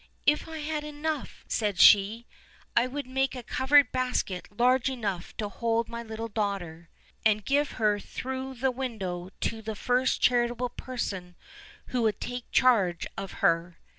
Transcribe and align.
"If 0.25 0.47
I 0.47 0.57
had 0.61 0.81
but 0.81 0.87
enough," 0.89 1.45
said 1.47 1.77
she, 1.79 2.25
"I 2.75 2.87
would 2.87 3.05
make 3.05 3.35
a 3.35 3.43
covered 3.43 3.91
basket 3.91 4.47
large 4.49 4.89
enough 4.89 5.37
to 5.37 5.47
hold 5.47 5.87
my 5.87 6.01
little 6.01 6.27
daughter, 6.27 6.89
and 7.23 7.45
give 7.45 7.73
her 7.73 7.99
through 7.99 8.55
the 8.55 8.71
window 8.71 9.29
to 9.41 9.61
the 9.61 9.75
first 9.75 10.19
charitable 10.19 10.69
person 10.69 11.35
who 11.89 12.01
would 12.01 12.19
take 12.19 12.49
charge 12.51 13.05
of 13.15 13.31
her." 13.45 13.77